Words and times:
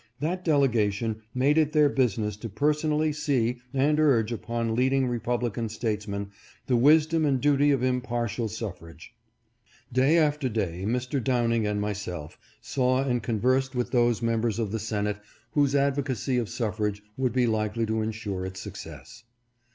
That 0.19 0.43
delegation 0.43 1.21
made 1.31 1.59
it 1.59 1.73
their 1.73 1.87
business 1.87 2.35
to 2.37 2.49
personally 2.49 3.13
see 3.13 3.59
and 3.71 3.99
urge 3.99 4.31
upon 4.31 4.73
leading 4.73 5.05
re 5.07 5.19
publican 5.19 5.69
statesmen 5.69 6.31
the 6.65 6.75
wisdom 6.75 7.23
and 7.23 7.39
duty 7.39 7.69
of 7.69 7.83
impartial 7.83 8.47
suffrage. 8.47 9.13
Day 9.93 10.17
after 10.17 10.49
day 10.49 10.85
Mr. 10.87 11.23
Downing 11.23 11.67
and 11.67 11.79
myself 11.79 12.39
saw 12.61 13.03
and 13.03 13.21
conversed 13.21 13.75
with 13.75 13.91
those 13.91 14.23
members 14.23 14.57
of 14.57 14.71
the 14.71 14.79
Senate 14.79 15.19
whose 15.51 15.75
advocacy 15.75 16.39
of 16.39 16.49
suffrage 16.49 17.03
would 17.15 17.31
be 17.33 17.45
likely 17.45 17.85
to 17.85 18.01
insure 18.01 18.43
its 18.43 18.59
success. 18.59 19.25